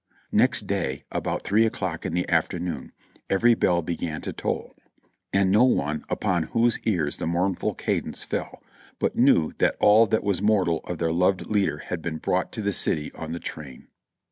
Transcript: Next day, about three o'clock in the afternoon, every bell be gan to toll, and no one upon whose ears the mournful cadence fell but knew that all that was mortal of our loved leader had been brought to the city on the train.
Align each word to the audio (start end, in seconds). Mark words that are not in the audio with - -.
Next 0.31 0.65
day, 0.65 1.03
about 1.11 1.43
three 1.43 1.63
o'clock 1.63 2.07
in 2.07 2.15
the 2.15 2.27
afternoon, 2.27 2.91
every 3.29 3.53
bell 3.53 3.83
be 3.83 3.95
gan 3.95 4.19
to 4.21 4.33
toll, 4.33 4.75
and 5.31 5.51
no 5.51 5.63
one 5.63 6.05
upon 6.09 6.41
whose 6.57 6.79
ears 6.85 7.17
the 7.17 7.27
mournful 7.27 7.75
cadence 7.75 8.23
fell 8.23 8.63
but 8.97 9.15
knew 9.15 9.53
that 9.59 9.75
all 9.79 10.07
that 10.07 10.23
was 10.23 10.41
mortal 10.41 10.79
of 10.85 10.99
our 11.03 11.11
loved 11.13 11.45
leader 11.45 11.77
had 11.77 12.01
been 12.01 12.17
brought 12.17 12.51
to 12.53 12.63
the 12.63 12.73
city 12.73 13.11
on 13.11 13.31
the 13.31 13.39
train. 13.39 13.89